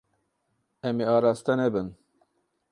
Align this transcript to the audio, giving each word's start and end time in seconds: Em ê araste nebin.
Em 0.87 0.95
ê 1.05 1.07
araste 1.17 1.53
nebin. 1.61 1.87